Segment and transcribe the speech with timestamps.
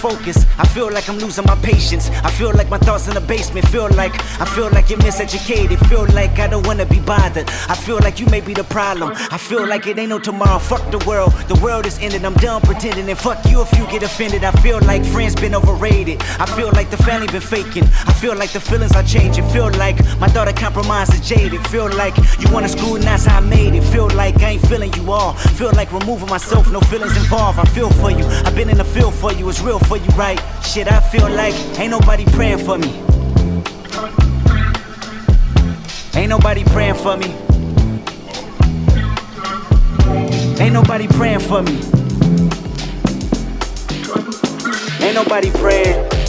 [0.00, 0.46] Focus.
[0.58, 2.08] I feel like I'm losing my patience.
[2.24, 3.68] I feel like my thoughts in the basement.
[3.68, 5.78] Feel like I feel like you're miseducated.
[5.90, 7.50] Feel like I don't wanna be bothered.
[7.68, 9.12] I feel like you may be the problem.
[9.30, 10.58] I feel like it ain't no tomorrow.
[10.58, 11.32] Fuck the world.
[11.48, 12.24] The world is ended.
[12.24, 13.10] I'm done pretending.
[13.10, 14.42] And fuck you if you get offended.
[14.42, 16.22] I feel like friends been overrated.
[16.44, 17.84] I feel like the family been faking.
[18.10, 19.46] I feel like the feelings are changing.
[19.50, 21.60] Feel like my daughter compromised is jaded.
[21.66, 23.84] Feel like you wanna screw and that's how I made it.
[23.92, 25.34] Feel like I ain't feeling you all.
[25.60, 26.72] Feel like removing myself.
[26.72, 27.58] No feelings involved.
[27.58, 28.24] I feel for you.
[28.46, 30.40] I've been in the field for you, it's real for you, right?
[30.72, 32.94] Shit, I feel like ain't nobody praying for me.
[36.14, 37.34] Ain't nobody praying for me.
[40.60, 41.80] Ain't nobody praying for me.
[45.04, 46.19] Ain't nobody praying.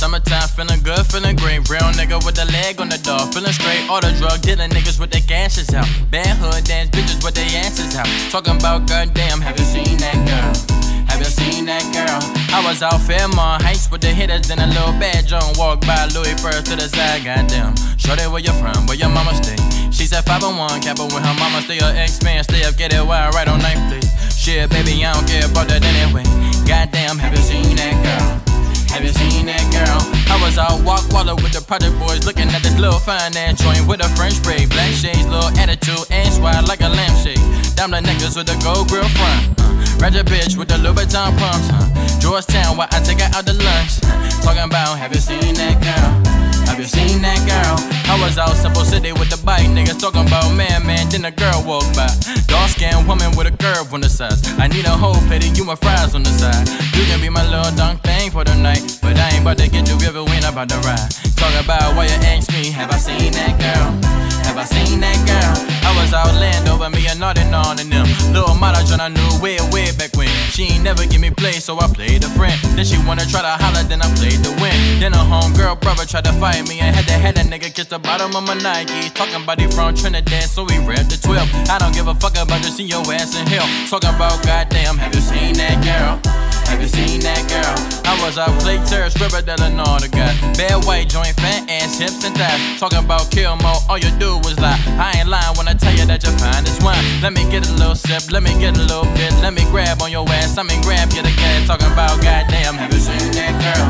[0.00, 1.60] Summertime feeling good, feeling great.
[1.68, 3.84] Brown nigga with the leg on the door, feeling straight.
[3.90, 5.84] All the drug dealing niggas with their gashes out.
[6.10, 8.08] Bad hood dance bitches with their asses out.
[8.32, 10.56] Talking about goddamn, have you seen that girl?
[11.04, 12.16] Have you seen that girl?
[12.48, 16.08] I was out Fairmount Heights with the hitters, in a little bad John walked by
[16.16, 17.20] Louis first to the side.
[17.28, 18.88] Goddamn, shorty where you from?
[18.88, 19.60] Where your mama stay?
[19.92, 21.76] She said 501 Kappa with her mama stay.
[21.76, 24.08] Her ex man stay up, get it wild right on ninth place.
[24.32, 26.24] Shit, baby, I don't care about that anyway.
[26.64, 28.49] Goddamn, have you seen that girl?
[28.90, 30.02] Have you seen that girl?
[30.26, 33.62] I was out walk water with the project boys, looking at this little fine ass
[33.62, 37.38] joint with a French braid, black shades, little attitude, and swag like a lampshade.
[37.76, 39.54] Diamond necklace with a gold grill front.
[39.62, 39.70] Uh,
[40.02, 41.70] Ratchet bitch with the Louboutin pumps.
[41.70, 44.02] Uh, Georgetown, where I take her out to lunch.
[44.02, 46.49] Uh, talking about, have you seen that girl?
[46.80, 47.76] You seen that girl?
[48.08, 51.10] I was out Simple City with the bike, niggas talking about man, man.
[51.10, 52.08] Then a girl walked by.
[52.48, 54.48] Dark skinned woman with a curve on the sides.
[54.56, 56.64] I need a whole plate of you my fries on the side.
[56.96, 59.68] You can be my little dunk thing for the night, but I ain't about to
[59.68, 61.10] get you river when I'm about to ride.
[61.36, 64.19] Talk about why you ask me, have I seen that girl?
[64.60, 65.56] I seen that girl?
[65.88, 68.04] I was out land over me and nothing on and them.
[68.28, 70.28] Little mother John I knew way, way back when.
[70.52, 72.52] She ain't never give me play, so I played a friend.
[72.76, 74.76] Then she wanna try to holler, then I played the win.
[75.00, 77.86] Then a homegirl brother tried to fight me and had to head a nigga kiss
[77.86, 79.08] the bottom of my Nike.
[79.16, 81.48] Talking about he from Trinidad, so we read the 12.
[81.72, 83.64] I don't give a fuck about just see your ass in hell.
[83.88, 86.20] Talking about goddamn, have you seen that girl?
[86.68, 87.99] Have you seen that girl?
[88.10, 90.34] I was a play terror, stripper that I know the guy.
[90.58, 92.80] Bad white joint, fat ass, hips and thighs.
[92.80, 94.74] Talking about kill mode, all you do was lie.
[94.98, 96.98] I ain't lying when I tell you that you're fine as wine.
[97.22, 100.02] Let me get a little sip, let me get a little bit, let me grab
[100.02, 100.58] on your ass.
[100.58, 101.70] I mean grab, get a gas.
[101.70, 103.86] Talking about goddamn, have you seen that girl?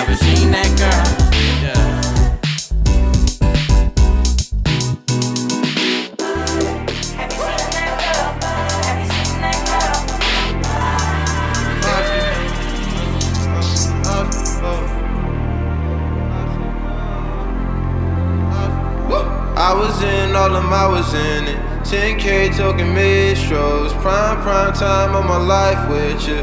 [0.00, 1.49] Have you seen that girl?
[19.60, 21.58] I was in, all of my was in it.
[21.84, 23.92] 10K talking mid-strokes.
[24.00, 26.42] Prime, prime time of my life with you.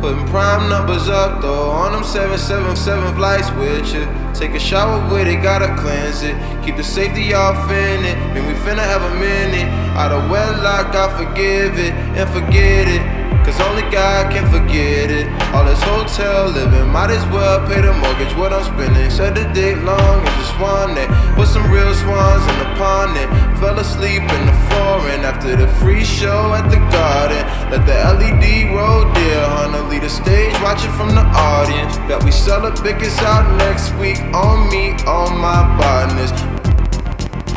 [0.00, 1.70] Putting prime numbers up though.
[1.70, 4.04] On them 777 flights with you.
[4.34, 6.34] Take a shower with it, gotta cleanse it.
[6.64, 8.16] Keep the safety off in it.
[8.34, 9.68] Man, we finna have a minute.
[9.94, 13.19] Out of wedlock, I forgive it and forget it.
[13.44, 15.26] Cause only God can forget it.
[15.54, 18.34] All this hotel living, might as well pay the mortgage.
[18.36, 21.08] What I'm spending, said the date long as a swan net.
[21.36, 25.68] Put some real swans in the pond and fell asleep in the foreign after the
[25.80, 27.42] free show at the garden.
[27.72, 31.96] Let the LED roll, dear Hunter, lead the stage, watch it from the audience.
[32.08, 36.32] Bet we sell the biggest out next week on me, on my partners.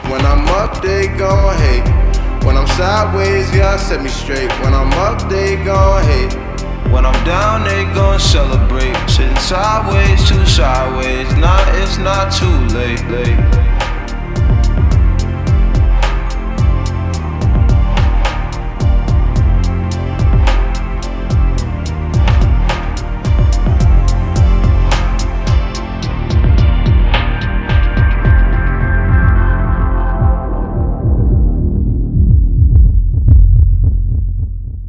[0.09, 2.02] When I'm up, they gon' hate.
[2.45, 4.51] When I'm sideways, y'all set me straight.
[4.61, 6.33] When I'm up, they gon' hate.
[6.91, 8.95] When I'm down, they gon' celebrate.
[9.09, 11.33] Sitting sideways, too sideways.
[11.37, 13.72] Nah, it's not too late, late.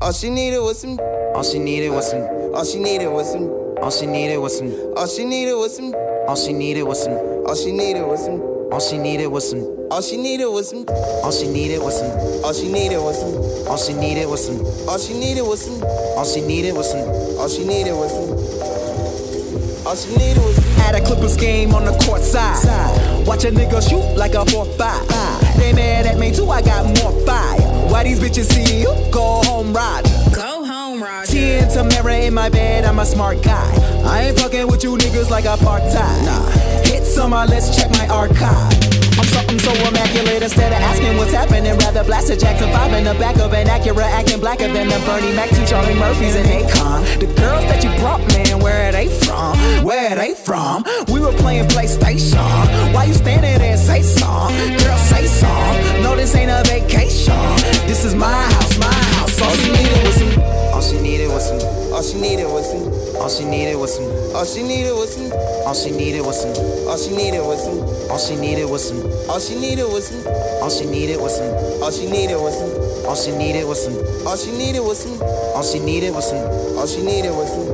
[0.05, 1.01] All she needed was some.
[1.35, 2.21] All she needed was some.
[2.55, 3.49] All she needed was some.
[3.81, 4.75] All she needed was some.
[4.99, 5.95] All she needed was some.
[6.27, 7.23] All she needed was some.
[7.49, 8.39] All she needed was some.
[8.71, 9.63] All she needed was some.
[9.91, 10.85] All she needed was some.
[11.25, 12.13] All she needed was some.
[12.45, 13.41] All she needed was some.
[13.67, 14.61] All she needed was some.
[14.87, 15.83] All she needed was some.
[16.19, 17.09] All she needed was some.
[17.41, 18.29] All she needed was some.
[19.89, 20.65] All she needed was some.
[20.85, 22.61] At a Clippers game on the court side.
[23.27, 25.57] Watch a nigga shoot like a 4-5.
[25.57, 27.54] They mad at me too, I got more fire.
[27.95, 28.89] Why these bitches see you?
[29.13, 30.11] Go home, Roger.
[30.35, 31.31] Go home, Roger.
[31.31, 33.73] Tia and Tamera in my bed, I'm a smart guy.
[34.05, 36.25] I ain't fucking with you niggas like a part time.
[36.25, 36.51] Nah.
[36.87, 39.04] Hit some, uh, let's check my archive.
[39.33, 40.43] Something so immaculate.
[40.43, 43.67] Instead of asking what's happening, rather blast a Jackson 5 in the back of an
[43.67, 47.21] Acura, acting blacker than the Bernie Mac, two Charlie Murphys and Akon.
[47.21, 49.57] The girls that you brought, man, where are they from?
[49.85, 50.85] Where are they from?
[51.13, 52.93] We were playing PlayStation.
[52.93, 54.51] Why you standing there and say song?
[54.79, 56.03] Girl, say song.
[56.03, 57.35] No, this ain't a vacation.
[57.87, 59.41] This is my house, my house.
[59.41, 60.43] All she needed was some.
[60.75, 61.93] All she needed was some.
[61.93, 63.04] All she needed was some.
[63.21, 64.07] All she needed was some.
[64.35, 65.33] All she needed was some.
[65.67, 66.55] All she needed was some.
[66.89, 67.79] All she needed was some.
[68.11, 69.01] All she needed was some.
[69.31, 70.25] All she needed was some.
[70.61, 71.55] All she needed was some.
[71.83, 72.73] All she needed was some.
[73.07, 73.95] All she needed was some.
[74.27, 75.23] All she needed was some.
[75.55, 76.79] All she needed was some.
[76.79, 77.69] All she needed was some.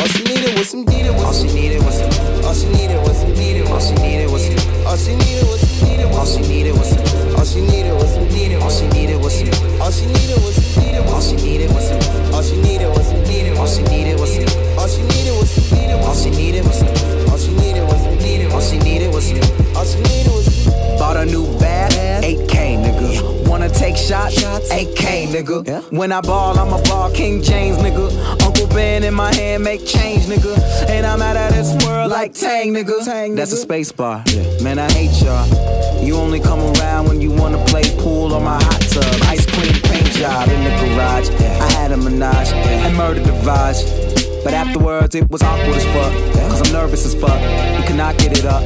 [0.00, 0.84] All she needed was some.
[0.84, 2.44] Needed was All she needed was some.
[2.44, 3.66] All she needed was some.
[3.72, 4.86] All she needed was some.
[4.86, 6.12] All she needed was some.
[6.14, 7.35] All she needed was some.
[7.46, 8.28] All she needed was some.
[8.30, 9.80] Needed All she needed was some.
[9.80, 10.82] All she needed was some.
[10.82, 12.34] Needed All she needed was some.
[12.34, 13.22] All she needed was some.
[13.22, 14.76] Needed All she needed was some.
[14.76, 15.78] All she needed was some.
[15.78, 17.30] Needed All she needed was some.
[17.30, 18.18] All she needed was some.
[18.18, 19.76] Needed All she needed was some.
[19.76, 20.66] All she needed was.
[20.98, 23.35] Bought a new bag, 8K, nigga.
[23.58, 24.36] Wanna take shots?
[24.70, 25.90] 8K, nigga.
[25.90, 28.12] When I ball, I'm a ball King James, nigga.
[28.44, 30.58] Uncle Ben in my hand, make change, nigga.
[30.90, 33.34] And I'm out of this world like Tang, nigga.
[33.34, 34.22] That's a space bar.
[34.62, 36.04] Man, I hate y'all.
[36.04, 39.22] You only come around when you wanna play pool or my hot tub.
[39.22, 41.30] Ice cream paint job in the garage.
[41.40, 44.44] I had a menage and murdered the vibes.
[44.44, 46.12] But afterwards, it was awkward as fuck.
[46.50, 47.40] Cause I'm nervous as fuck.
[47.40, 48.62] You cannot get it up.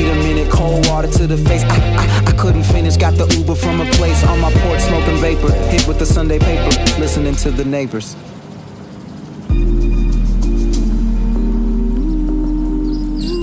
[0.00, 1.62] Need a minute, cold water to the face.
[1.62, 5.18] I, I, I couldn't finish, got the Uber from a place on my porch, smoking
[5.18, 5.52] vapor.
[5.68, 8.16] Hit with the Sunday paper, listening to the neighbors.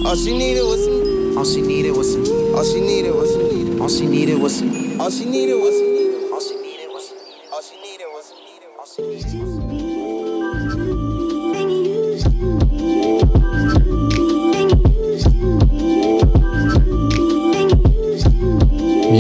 [0.04, 1.38] All she needed was some.
[1.38, 2.56] All she needed was some.
[2.56, 3.80] All she needed was some.
[3.80, 5.00] All she needed was some.
[5.00, 6.34] All she needed was some.
[6.34, 7.18] All she needed was some.
[7.54, 8.38] All she needed was some.
[8.80, 9.26] All she needed.
[9.26, 9.27] You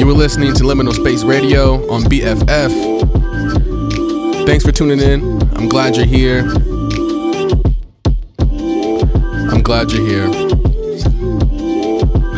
[0.07, 2.71] were listening to Liminal Space Radio on BFF.
[4.45, 5.41] Thanks for tuning in.
[5.57, 6.47] I'm glad you're here.
[9.51, 10.31] I'm glad you're here.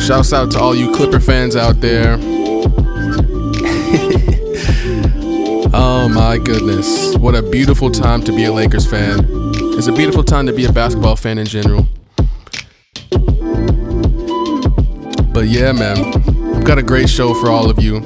[0.00, 2.14] Shouts out to all you Clipper fans out there.
[5.72, 7.16] oh my goodness.
[7.18, 9.28] What a beautiful time to be a Lakers fan.
[9.78, 11.86] It's a beautiful time to be a basketball fan in general.
[15.32, 18.02] But yeah, man, I've got a great show for all of you.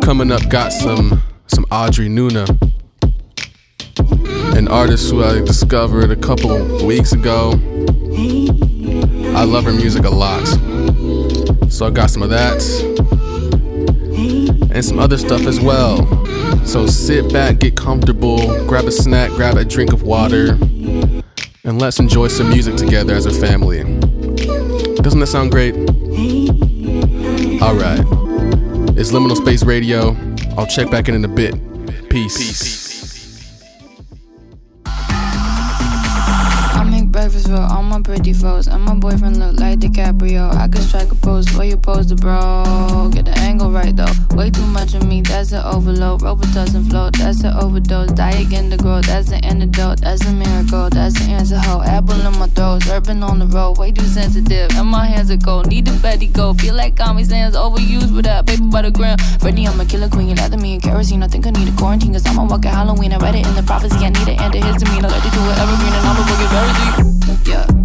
[0.00, 2.48] Coming up, got some some Audrey Nuna,
[4.56, 7.60] an artist who I discovered a couple weeks ago.
[9.36, 10.46] I love her music a lot,
[11.70, 12.62] so I got some of that
[14.72, 16.06] and some other stuff as well.
[16.64, 20.52] So sit back, get comfortable, grab a snack, grab a drink of water,
[21.64, 24.03] and let's enjoy some music together as a family.
[24.46, 25.74] Doesn't that sound great?
[27.62, 28.00] Alright.
[28.96, 30.16] It's Liminal Space Radio.
[30.56, 31.54] I'll check back in in a bit.
[32.10, 32.36] Peace.
[32.38, 32.83] I
[38.66, 40.54] and my boyfriend look like DiCaprio.
[40.54, 43.10] I could strike a pose where you pose the bro.
[43.12, 44.12] Get the angle right though.
[44.36, 46.22] Way too much of me, that's an overload.
[46.22, 48.12] Roper doesn't float, that's an overdose.
[48.12, 50.00] Die again to grow, that's an antidote.
[50.00, 51.58] That's a miracle, that's the answer.
[51.58, 54.70] Ho, apple in my throat, urban on the road, way too sensitive.
[54.76, 56.54] And my hands are cold, need a Betty go.
[56.54, 59.18] Feel like Comic Sans overused with that paper by the gram.
[59.40, 61.22] Freddie, I'm a killer queen, you lather me in kerosene.
[61.22, 63.12] I think I need a quarantine, cause I'm a walking Halloween.
[63.12, 65.04] I read it in the prophecy, I need an antihistamine.
[65.04, 66.44] I like to do evergreen, and I'm a very
[67.46, 67.83] yeah, yeah,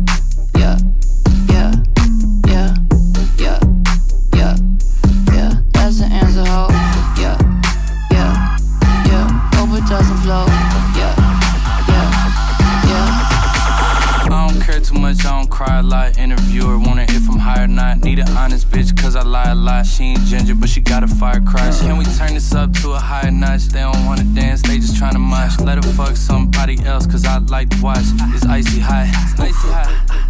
[20.70, 21.80] she got a fire crush.
[21.82, 23.66] Can we turn this up to a higher notch?
[23.70, 25.60] They don't wanna dance, they just tryna mosh.
[25.60, 28.06] Let her fuck somebody else, cause I like to watch.
[28.36, 29.08] It's icy hot.
[29.40, 30.30] Icy hot.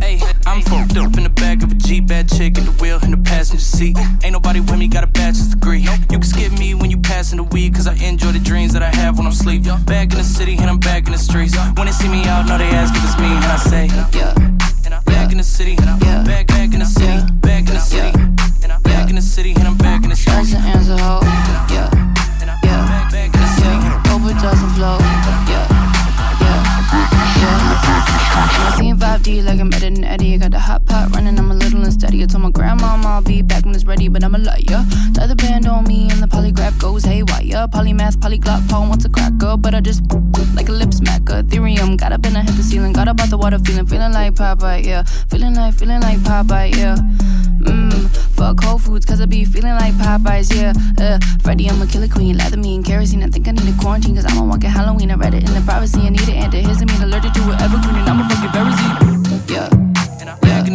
[0.00, 2.98] Hey, I'm fucked up in the back of a Jeep, bad chick at the wheel
[3.02, 3.96] in the passenger seat.
[4.24, 5.80] Ain't nobody with me, got a bachelor's degree.
[5.80, 8.82] You can skip me when you passing the weed, cause I enjoy the dreams that
[8.82, 9.64] I have when I'm asleep.
[9.84, 11.56] Back in the city and I'm back in the streets.
[11.76, 13.86] When they see me out, know they ask if it's me, and I say,
[14.18, 14.34] Yeah,
[14.84, 17.74] and I'm back in the city, and I'm back, back in the city, back in
[17.74, 18.12] the city,
[18.62, 18.85] and I'm back
[19.16, 20.52] in the city, and I'm back in the that's streets.
[20.52, 21.20] the answer, ho.
[21.72, 21.88] Yeah,
[22.64, 23.76] yeah, Back, back in the city.
[23.80, 24.02] yeah.
[24.12, 24.98] Hope it doesn't flow.
[25.48, 25.64] Yeah,
[26.44, 26.60] yeah,
[27.40, 27.56] yeah.
[28.68, 30.34] I seen 5D like I'm than Eddie.
[30.34, 31.54] I got the hot pot running, I'm a
[31.96, 32.22] unsteady.
[32.22, 34.84] I told my grandma I'll be back when it's ready, but I'm a liar.
[35.14, 37.66] Tie the band on me and the polygraph goes haywire.
[37.68, 40.02] Polymath, polyglot, Paul wants a cracker, but I just
[40.54, 41.42] like a lip smacker.
[41.42, 42.92] Ethereum, got up and I hit the ceiling.
[42.92, 45.04] Got up out the water, feeling, feeling like Popeye, yeah.
[45.30, 46.96] Feeling like, feeling like Popeye, yeah.
[47.64, 50.72] Mmm, fuck Whole Foods, cause I be feeling like Popeyes, yeah.
[50.98, 52.36] Uh, Freddie, I'm a killer queen.
[52.36, 53.22] Lather me in kerosene.
[53.22, 55.10] I think I need a quarantine, cause I'm a walking Halloween.
[55.10, 56.00] I read it in the privacy.
[56.00, 59.15] I need an antihistamine, allergic to it, evergreen, and I'm a fucking very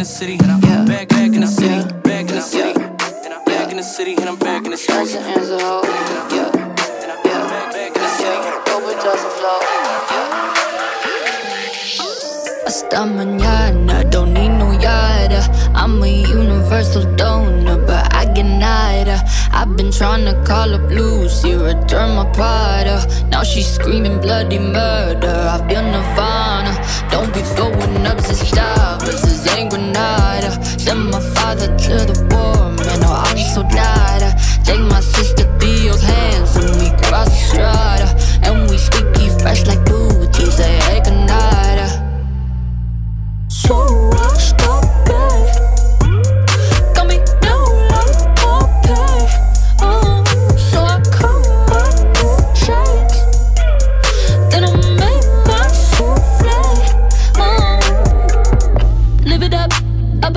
[0.02, 0.84] the city, and I'm Yeah.
[0.84, 2.00] back, back in the city, Yeah.
[2.10, 3.24] back in the city, Yeah.
[3.24, 5.12] and I'm back in the city, and I'm back in the That's streets.
[5.12, 5.82] the answer, ho.
[6.36, 6.50] Yeah,
[7.02, 7.42] And I'm back,
[7.76, 8.38] back in the city.
[8.42, 8.72] yeah.
[8.72, 9.60] Hope it doesn't flow.
[10.12, 10.28] Yeah.
[12.66, 15.40] Hasta mañana, don't need no yada.
[15.74, 19.22] I'm a universal donor, but I get nada.
[19.52, 23.06] I've been trying to call up Lucy, return my Prada.
[23.28, 25.34] Now she's screaming bloody murder.
[25.50, 26.72] I feel Nirvana.
[27.10, 29.00] Don't be throwing up to stop.
[29.02, 30.62] This is ain't Grenada.
[30.78, 33.00] Send my father to the war, man.
[33.04, 34.22] Oh, I'll be so died.
[34.64, 38.08] Take my sister Theo's hands and we cross the strata.
[38.46, 39.81] And we squeaky fresh like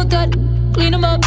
[0.06, 0.32] uppercut,
[0.74, 1.22] clean 'em up.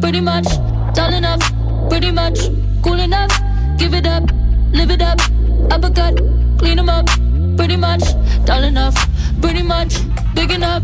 [0.00, 0.46] Pretty much,
[0.94, 1.42] tall enough,
[1.88, 2.38] pretty much,
[2.82, 3.30] cool enough.
[3.78, 4.24] Give it up,
[4.72, 5.20] live it up,
[5.70, 6.14] uppercut,
[6.58, 7.06] clean 'em up.
[7.56, 8.02] Pretty much,
[8.44, 8.96] tall enough,
[9.40, 9.94] pretty much,
[10.34, 10.82] big enough.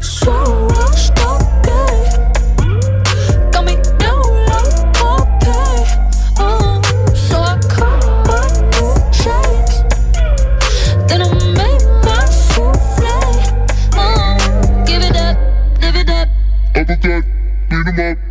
[0.00, 0.32] So
[0.70, 2.35] washed up,
[17.86, 18.25] Shoot 'em up.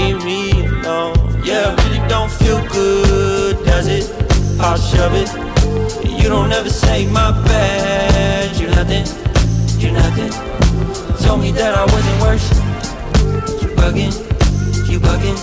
[0.00, 1.14] Leave me alone.
[1.44, 4.04] Yeah, I really don't feel good, does it?
[4.60, 5.28] I'll shove it.
[6.20, 8.56] You don't ever say my bad.
[8.56, 9.06] You nothing,
[9.78, 10.30] you nothing.
[11.24, 12.46] Told me that I wasn't worth
[13.62, 14.14] You bugging,
[14.90, 15.38] you bugging.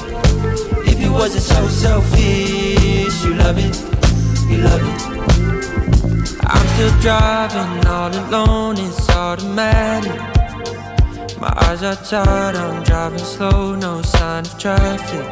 [0.91, 3.75] If you wasn't so selfish, you love it,
[4.49, 4.97] you love it.
[6.45, 10.36] I'm still driving all alone, it's automatic.
[11.39, 15.25] My eyes are tired, I'm driving slow, no sign of traffic.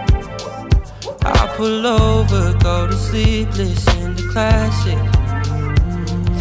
[1.23, 4.99] I pull over, go to sleep, listen to classic.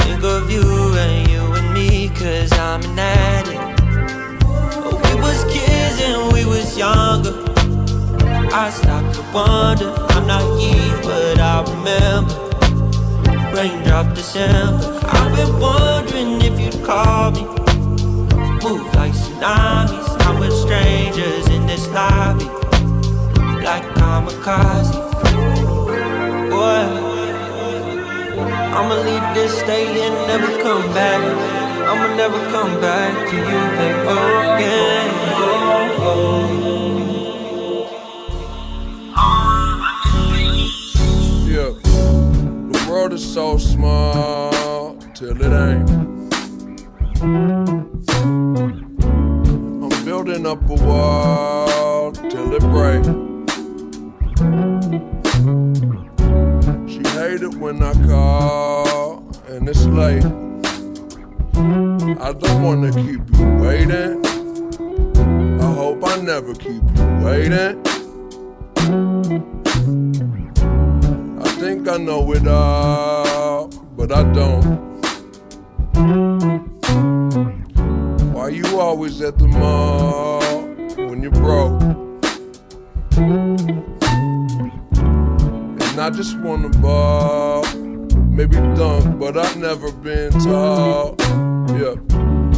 [0.02, 0.62] Think of you
[0.98, 3.82] and you and me, cause I'm an addict.
[5.06, 7.32] We was kids and we was younger.
[8.52, 12.44] I stopped to wonder, I'm naive, but I remember.
[13.56, 15.00] Raindrop December.
[15.04, 17.53] I've been wondering if you'd call me.
[18.64, 20.08] Move like tsunamis.
[20.24, 22.46] I'm with strangers in this lobby.
[23.62, 24.90] Like kamikaze.
[26.48, 26.84] Boy,
[28.76, 31.20] I'ma leave this state and never come back.
[31.90, 34.06] I'ma never come back to you again.
[34.08, 34.54] Oh,
[41.46, 41.72] Yeah,
[42.72, 46.14] the world is so small till it ain't.
[50.24, 53.04] Building up a wall till it break.
[56.88, 60.24] She hate it when I call and it's late.
[62.22, 64.24] I don't wanna keep you waiting.
[65.60, 67.82] I hope I never keep you waiting.
[71.38, 74.80] I think I know it all, but I don't.
[78.32, 80.03] Why you always at the mall
[81.24, 81.82] when you're broke?
[85.82, 87.64] And I just wanna ball,
[88.28, 91.14] maybe dunk, but I've never been tall.
[91.78, 91.94] Yeah.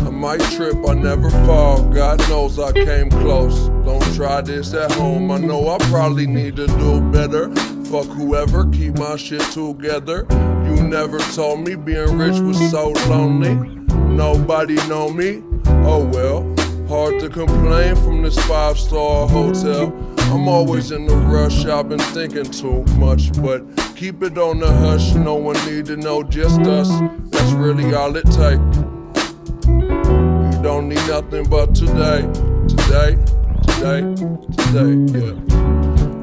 [0.06, 1.82] I might trip, I never fall.
[1.92, 3.68] God knows I came close.
[3.84, 5.30] Don't try this at home.
[5.30, 7.54] I know I probably need to do better.
[7.86, 10.26] Fuck whoever, keep my shit together.
[10.64, 13.54] You never told me being rich was so lonely.
[14.14, 15.42] Nobody know me.
[15.84, 16.42] Oh well,
[16.88, 19.92] hard to complain from this five star hotel.
[20.32, 23.62] I'm always in a rush, I've been thinking too much, but
[23.96, 25.14] keep it on the hush.
[25.14, 26.88] No one need to know, just us.
[27.30, 28.60] That's really all it take.
[29.66, 32.22] You don't need nothing but today,
[32.68, 33.16] today,
[33.66, 34.02] today,
[34.56, 35.34] today, yeah.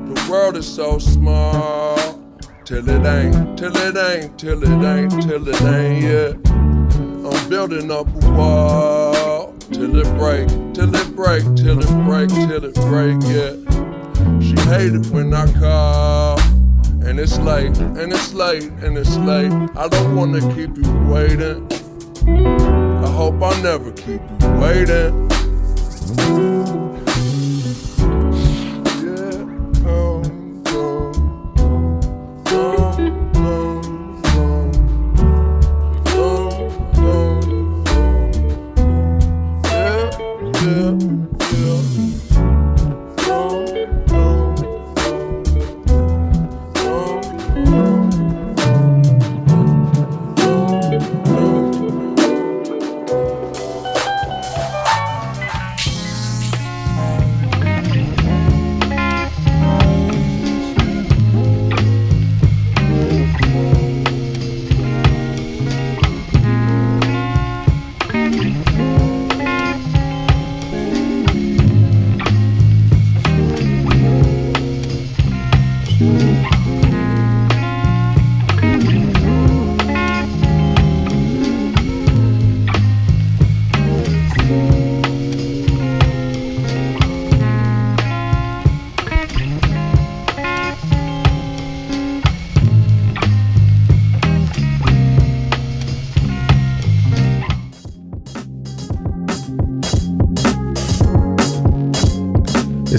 [0.09, 2.21] The world is so small,
[2.65, 6.33] till it ain't, till it ain't, till it ain't, till it ain't, yeah.
[7.25, 9.02] I'm building up a wall,
[9.71, 13.55] till it break, till it break, till it break, till it break, yeah.
[14.39, 16.39] She hate it when I call.
[17.05, 19.51] And it's late, and it's late, and it's late.
[19.75, 21.67] I don't wanna keep you waiting.
[22.25, 25.29] I hope I never keep you waiting.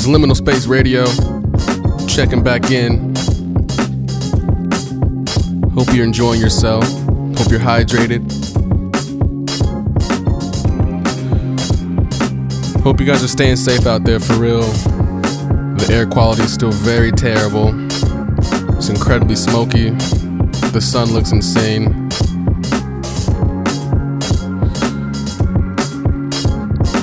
[0.07, 1.07] It's Liminal Space Radio.
[2.07, 3.15] Checking back in.
[5.71, 6.85] Hope you're enjoying yourself.
[6.85, 8.21] Hope you're hydrated.
[12.83, 14.61] Hope you guys are staying safe out there for real.
[14.61, 17.71] The air quality is still very terrible.
[18.77, 19.89] It's incredibly smoky.
[20.69, 22.11] The sun looks insane.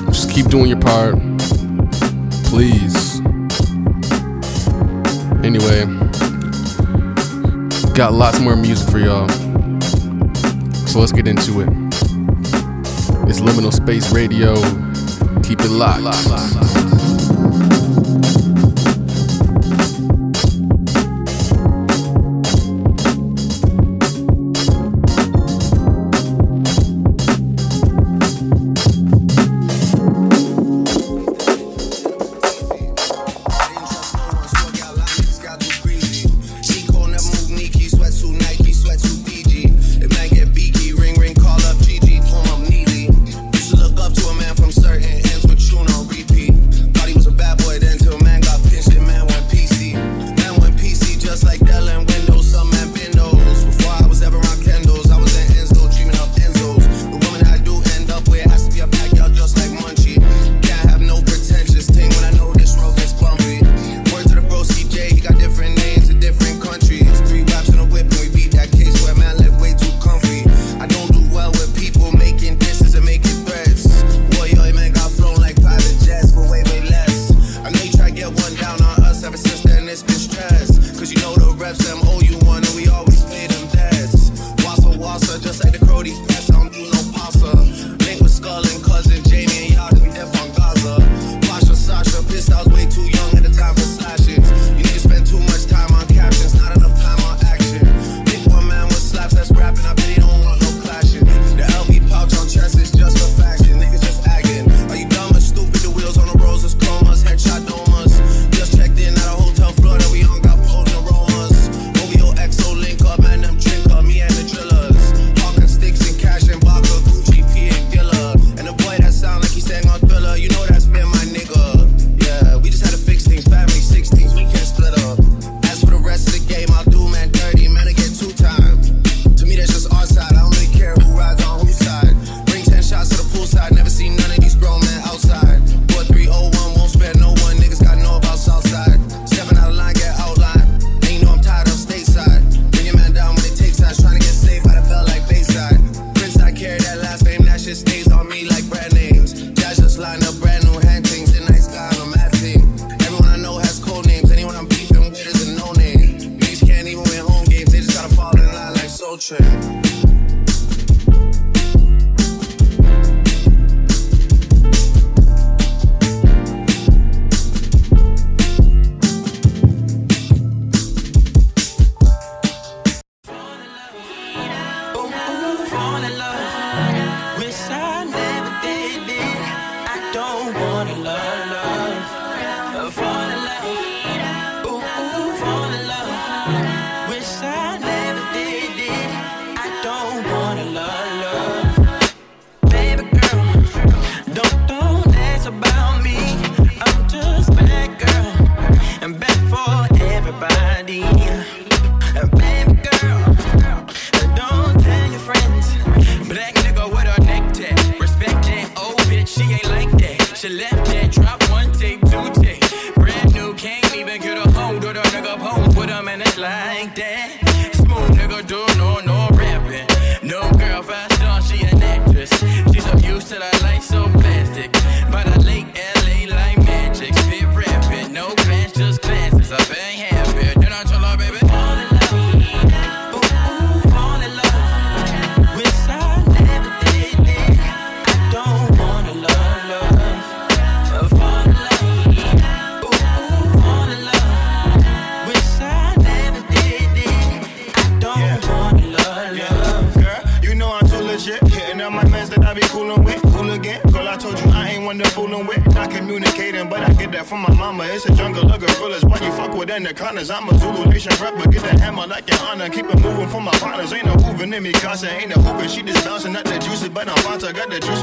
[0.06, 1.31] Just keep doing your part.
[2.52, 3.22] Please.
[5.42, 5.86] Anyway,
[7.96, 9.30] got lots more music for y'all.
[10.86, 11.70] So let's get into it.
[13.30, 14.56] It's Liminal Space Radio.
[15.44, 16.04] Keep it locked.
[16.04, 16.71] I be coolin'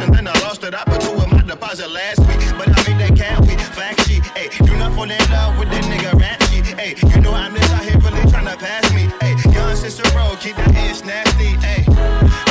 [0.09, 0.75] and then I lost it.
[0.75, 2.41] I put two in my deposit last week.
[2.59, 3.61] But I made that cat week.
[3.61, 4.25] Fact sheet.
[4.37, 6.67] Hey, do not fall in love with that nigga rap sheet.
[6.79, 9.11] Hey, you know I'm just out here really trying to pass me.
[9.21, 11.57] Hey, young sister bro, keep that ass nasty.
[11.65, 12.48] Hey,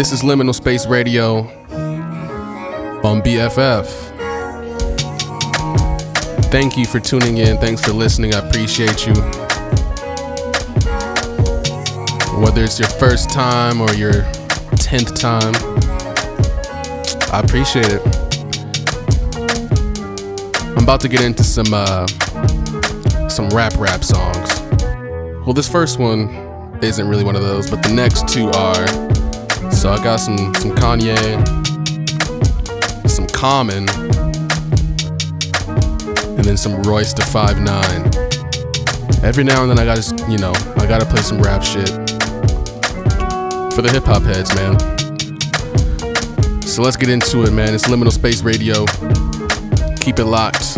[0.00, 1.40] This is Liminal Space Radio
[3.04, 3.86] on BFF.
[6.50, 7.58] Thank you for tuning in.
[7.58, 8.34] Thanks for listening.
[8.34, 9.12] I appreciate you.
[12.40, 14.22] Whether it's your first time or your
[14.80, 15.52] 10th time,
[17.30, 18.00] I appreciate it.
[20.78, 22.06] I'm about to get into some uh,
[23.28, 24.60] some rap rap songs.
[25.44, 29.19] Well, this first one isn't really one of those, but the next two are.
[29.80, 31.40] So I got some some Kanye,
[33.08, 33.88] some Common,
[36.36, 38.04] and then some Royce da Five Nine.
[39.24, 41.88] Every now and then I gotta, you know, I gotta play some rap shit
[43.72, 44.78] for the hip hop heads, man.
[46.60, 47.72] So let's get into it, man.
[47.72, 48.84] It's Liminal Space Radio.
[49.96, 50.76] Keep it locked.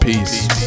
[0.00, 0.48] Peace.
[0.48, 0.61] I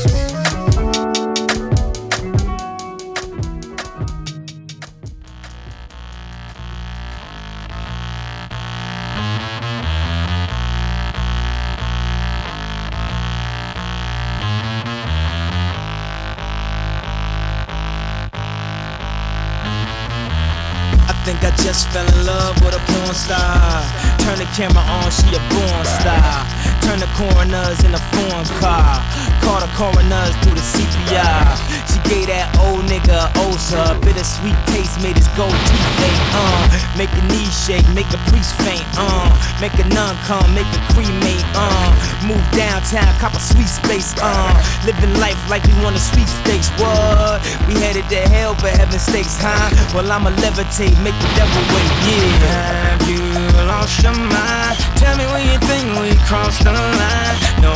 [24.55, 26.47] camera on, she a born star.
[26.79, 29.03] Turn the coroners in a foreign car.
[29.43, 31.43] Call the coroners through the CPR.
[31.91, 33.99] She gave that old nigga a Osa.
[33.99, 36.23] Bittersweet taste made his gold teeth faint.
[36.31, 38.87] Uh, make a knee shake, make a priest faint.
[38.95, 39.27] Uh,
[39.61, 41.45] make a nun come, make a cremate.
[41.55, 41.91] Uh,
[42.27, 44.13] move downtown, cop a sweet space.
[44.21, 44.53] Uh,
[44.85, 46.69] living life like we want a sweet stakes.
[46.81, 47.41] What?
[47.67, 49.69] We headed to hell for heaven's sakes, huh?
[49.95, 51.91] Well, I'ma levitate, make the devil wait.
[52.07, 52.97] Yeah.
[52.97, 53.23] Have you
[53.67, 54.75] lost your mind?
[54.97, 57.37] Tell me when you think we crossed the line.
[57.61, 57.75] No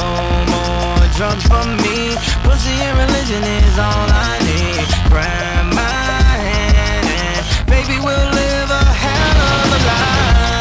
[0.51, 2.15] more drugs for me.
[2.43, 4.85] Pussy and religion is all I need.
[5.09, 10.58] Grab my hand and baby, we'll live a hell of a life.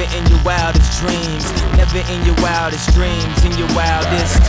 [0.00, 1.44] Never in your wildest dreams,
[1.76, 4.40] never in your wildest dreams, in your wildest.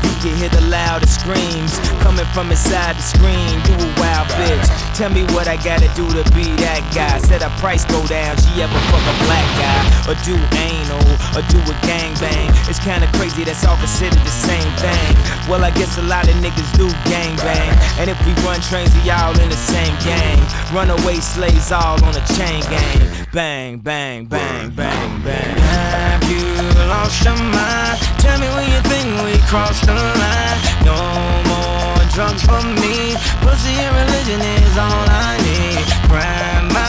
[0.00, 3.52] You can hear the loudest screams coming from inside the screen.
[3.68, 4.64] You a wild bitch.
[4.96, 7.18] Tell me what I gotta do to be that guy.
[7.18, 8.32] Said her price go down.
[8.40, 11.04] She ever fuck a black guy or do anal
[11.36, 12.48] or do a gangbang?
[12.64, 13.44] It's kinda crazy.
[13.44, 15.13] That's all considered the same thing.
[15.48, 18.00] Well, I guess a lot of niggas do gangbang.
[18.00, 20.40] And if we run trains, we all in the same gang.
[20.72, 23.26] Runaway slaves all on a chain gang.
[23.32, 25.58] Bang, bang, bang, bang, bang.
[25.58, 26.44] Have you
[26.88, 27.98] lost your mind?
[28.18, 30.58] Tell me when you think we crossed the line.
[30.82, 30.96] No
[31.44, 33.12] more drugs for me.
[33.44, 35.84] Pussy and religion is all I need.
[36.08, 36.80] Grab my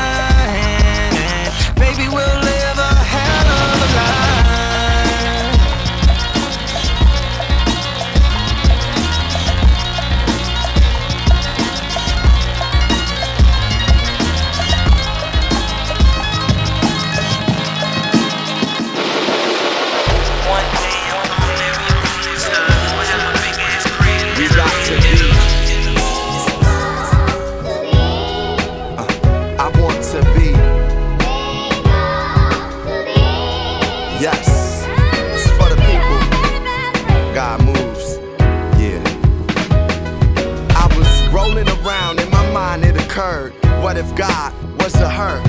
[0.55, 4.24] hand and baby, we'll live a hell of a life.
[43.95, 44.53] What if God
[44.84, 45.39] was a her?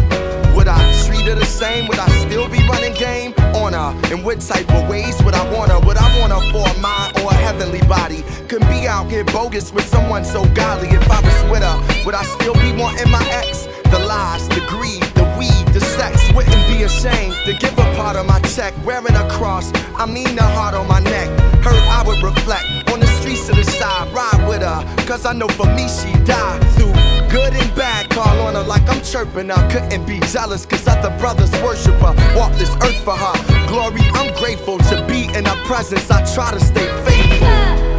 [0.55, 1.89] Would I treat her the same?
[1.89, 3.91] Would I still be running game on her?
[4.15, 5.81] In what type of ways would I want her?
[5.81, 8.23] Would I want her for a mind or a heavenly body?
[8.47, 10.91] Could be out here bogus with someone so godly.
[10.91, 13.67] If I was with her, would I still be wanting my ex?
[13.91, 16.33] The lies, the greed, the weed, the sex.
[16.33, 18.73] Wouldn't be ashamed to give a part of my check.
[18.87, 21.27] Wearing a cross, I mean the heart on my neck.
[21.65, 24.07] Hurt, I would reflect on the streets of the side.
[24.15, 28.09] Ride with her, cause I know for me she died through good and bad.
[28.11, 29.63] Call on her like I'm chirping her.
[29.71, 32.15] Couldn't be jealous, cause other brothers worship her.
[32.37, 33.37] Walk this earth for her.
[33.69, 36.11] Glory, I'm grateful to be in her presence.
[36.11, 37.96] I try to stay faithful.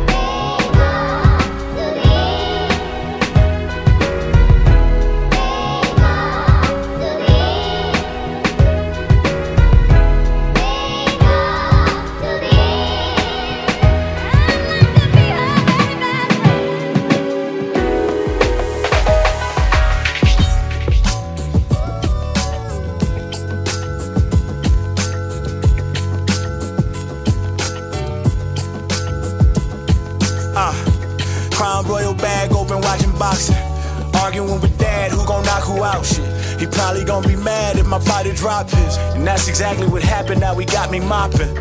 [39.48, 41.54] Exactly what happened, now he got me mopping.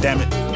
[0.00, 0.54] Damn it.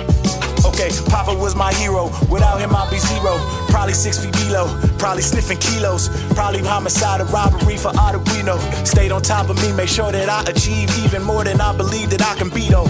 [0.64, 2.10] Okay, Papa was my hero.
[2.30, 3.38] Without him, I'd be zero.
[3.68, 4.66] Probably six feet below.
[4.98, 6.08] Probably sniffing kilos.
[6.34, 8.58] Probably homicide or robbery for all that we know.
[8.84, 12.10] Stayed on top of me, make sure that I achieve even more than I believe
[12.10, 12.88] that I can be though.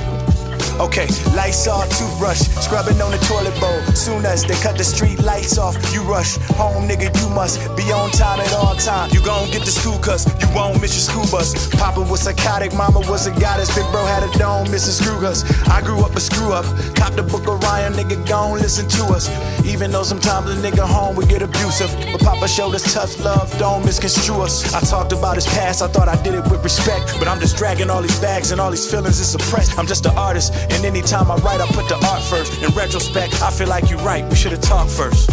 [0.81, 3.81] Okay, lights off, toothbrush, scrubbing on the toilet bowl.
[3.95, 7.11] Soon as they cut the street lights off, you rush home, nigga.
[7.21, 7.59] You must
[7.93, 9.11] on time at all time.
[9.13, 11.69] You gon' get to school, cause you won't miss your school bus.
[11.77, 13.75] Papa was psychotic, mama was a goddess.
[13.75, 15.03] Big bro had a dome, Mrs.
[15.03, 15.45] screw us.
[15.69, 18.17] I grew up a screw up, cop the book of Ryan, nigga.
[18.29, 19.29] Gon' listen to us.
[19.65, 23.57] Even though sometimes the nigga home would get abusive, but Papa showed us tough love,
[23.59, 24.75] don't misconstrue us.
[24.75, 27.57] I talked about his past, I thought I did it with respect, but I'm just
[27.57, 29.79] dragging all these bags and all these feelings is suppressed.
[29.79, 30.53] I'm just an artist.
[30.71, 32.63] And anytime I write, I put the art first.
[32.63, 34.25] In retrospect, I feel like you're right.
[34.29, 35.31] We should have talked first.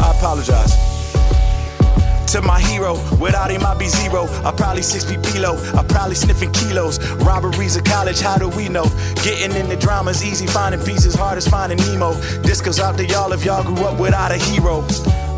[0.00, 0.93] I apologize.
[2.32, 4.26] To my hero, without him I'd be zero.
[4.44, 5.56] I probably six feet below.
[5.74, 6.98] I probably sniffing kilos.
[7.22, 8.84] Robberies at college, how do we know?
[9.22, 12.14] Getting in the drama's easy, finding pieces hard as finding Nemo.
[12.42, 14.84] This goes out to y'all if y'all grew up without a hero.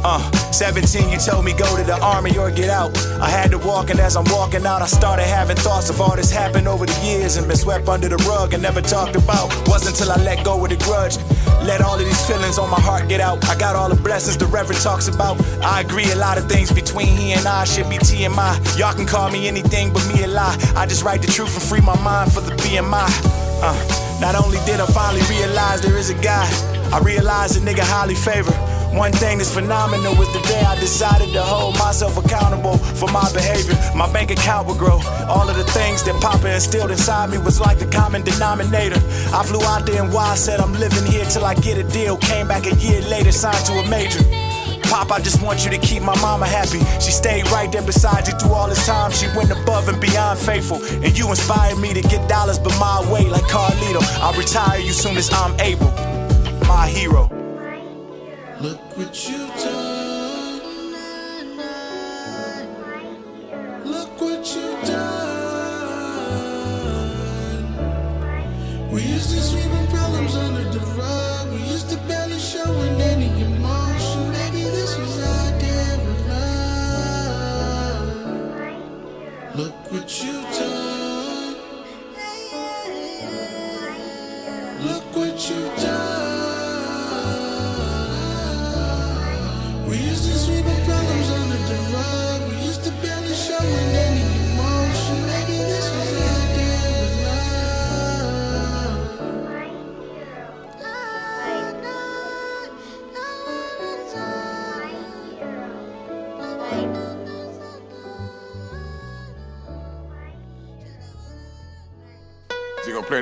[0.09, 0.22] Uh,
[0.53, 2.96] 17, you told me go to the army or get out.
[3.20, 6.14] I had to walk, and as I'm walking out, I started having thoughts of all
[6.14, 9.51] this happened over the years and been swept under the rug and never talked about.
[9.66, 11.16] Wasn't till I let go of the grudge.
[11.66, 13.44] Let all of these feelings on my heart get out.
[13.48, 15.35] I got all the blessings the Reverend talks about.
[15.64, 18.79] I agree, a lot of things between he and I should be TMI.
[18.79, 20.57] Y'all can call me anything but me a lie.
[20.76, 23.09] I just write the truth and free my mind for the BMI.
[23.62, 26.46] Uh, not only did I finally realize there is a guy,
[26.92, 28.55] I realized a nigga highly favored.
[28.96, 33.31] One thing that's phenomenal was the day I decided to hold myself accountable for my
[33.35, 33.77] behavior.
[33.94, 35.00] My bank account would grow.
[35.29, 38.96] All of the things that Papa instilled inside me was like the common denominator.
[39.37, 41.85] I flew out there and why I said I'm living here till I get a
[41.85, 42.16] deal.
[42.16, 44.25] Came back a year later, signed to a major.
[44.88, 46.81] Pop, I just want you to keep my mama happy.
[46.98, 49.10] She stayed right there beside you through all this time.
[49.10, 50.83] She went above and beyond faithful.
[51.04, 54.00] And you inspired me to get dollars, but my way, like Carlito.
[54.23, 55.90] I'll retire you soon as I'm able.
[56.66, 57.35] My hero.
[58.97, 60.63] Look what you've done.
[63.85, 65.27] Look what you've done.
[68.90, 71.51] We used to sweeping problems under the rug.
[71.53, 73.15] We used to barely showing any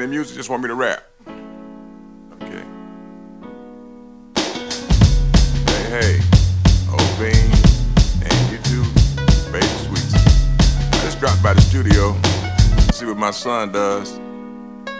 [0.04, 0.36] any music?
[0.36, 1.02] Just want me to rap.
[2.42, 2.64] Okay.
[5.66, 6.20] Hey, hey,
[6.92, 7.00] old
[8.20, 8.84] and you too,
[9.50, 10.14] baby sweets.
[10.14, 12.12] I just dropped by the studio,
[12.86, 14.18] to see what my son does.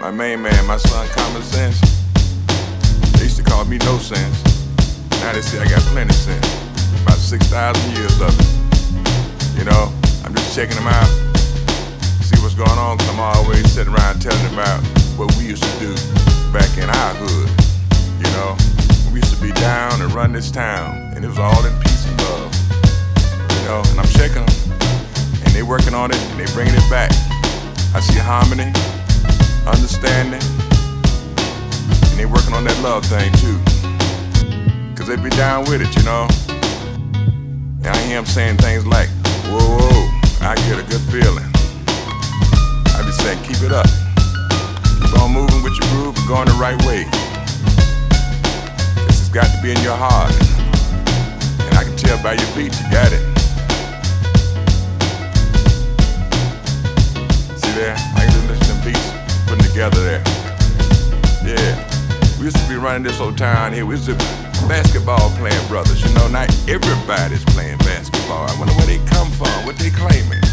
[0.00, 1.80] My main man, my son, Common Sense.
[3.18, 4.42] They used to call me No Sense.
[5.20, 7.02] Now they say I got plenty sense.
[7.02, 9.58] About 6,000 years of it.
[9.58, 9.92] You know,
[10.24, 11.33] I'm just checking them out
[12.56, 14.80] what's going on, I'm always sitting around telling them about
[15.16, 15.94] what we used to do
[16.52, 17.50] back in our hood.
[18.18, 18.56] You know,
[19.12, 22.06] we used to be down and run this town, and it was all in peace
[22.06, 22.54] and love.
[23.50, 24.54] You know, and I'm checking them,
[25.44, 27.10] and they working on it, and they bringing it back.
[27.94, 28.70] I see harmony,
[29.66, 30.42] understanding,
[32.10, 33.58] and they working on that love thing too.
[34.94, 36.28] Cause they be down with it, you know.
[37.82, 39.08] And I hear them saying things like,
[39.50, 41.53] whoa, whoa, I get a good feeling.
[43.26, 43.88] I keep it up.
[45.00, 47.08] Keep on moving with your groove and going the right way.
[49.08, 50.30] This has got to be in your heart.
[51.64, 53.24] And I can tell by your beat, you got it.
[57.56, 57.96] See there?
[57.96, 59.08] I can listen to them beats
[59.48, 60.22] putting together there.
[61.48, 61.80] Yeah.
[62.38, 63.86] We used to be running this old town here.
[63.86, 64.14] We used to
[64.68, 66.04] basketball playing brothers.
[66.04, 68.44] You know, not everybody's playing basketball.
[68.44, 70.43] I wonder where they come from, what they claiming.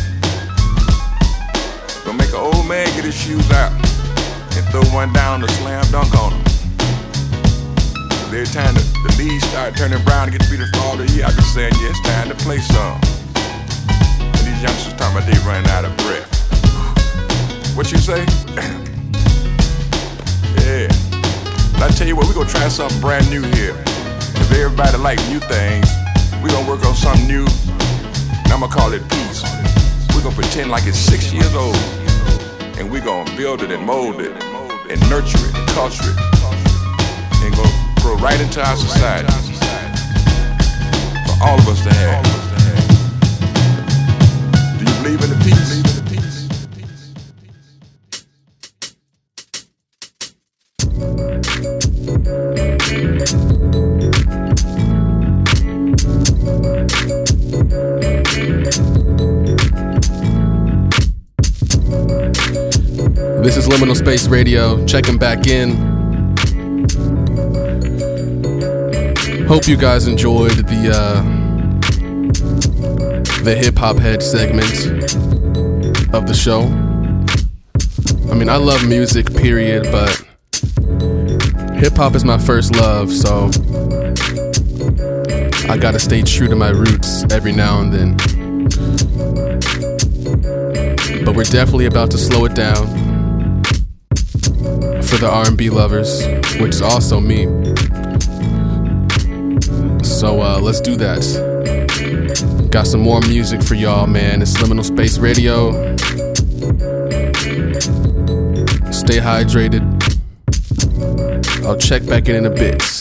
[2.06, 5.86] Gonna make an old man get his shoes out and throw one down to slam
[5.92, 6.42] dunk on him.
[8.34, 11.06] Every time the, the leaves start turning brown and get to be the fall of
[11.06, 12.98] the year, I be saying, yeah, it's time to play some.
[14.18, 16.26] And these youngsters talking about they running out of breath.
[17.76, 18.26] What you say?
[20.66, 20.88] yeah.
[21.78, 23.76] But I tell you what, we gonna try something brand new here.
[24.42, 25.88] If everybody like new things,
[26.42, 27.46] we gonna work on something new.
[27.46, 29.21] And I'm gonna call it.
[30.22, 31.76] We're gonna pretend like it's six years old.
[32.78, 34.32] And we're gonna build it and mold it
[34.88, 36.18] and nurture it and culture it.
[37.44, 37.64] And go
[38.04, 39.34] grow right into our society.
[41.26, 42.24] For all of us to have.
[44.78, 46.01] Do you believe in the peace?
[63.72, 65.78] Liminal Space Radio, checking back in.
[69.48, 71.22] Hope you guys enjoyed the uh,
[73.44, 74.88] the hip hop head segment
[76.14, 76.64] of the show.
[78.30, 80.22] I mean, I love music, period, but
[81.80, 83.46] hip hop is my first love, so
[85.70, 88.18] I gotta stay true to my roots every now and then.
[91.24, 93.01] But we're definitely about to slow it down
[95.12, 96.26] for the R&B lovers,
[96.62, 97.44] which is also me.
[100.06, 102.70] So uh, let's do that.
[102.72, 104.42] Got some more music for y'all, man.
[104.42, 105.72] It's Liminal Space Radio.
[108.90, 109.84] Stay hydrated.
[111.66, 113.01] I'll check back in in a bit.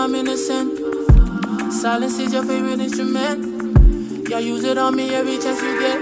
[0.00, 0.78] I'm innocent.
[1.70, 4.30] Silence is your favorite instrument.
[4.30, 6.00] Yeah, use it on me every chance you get.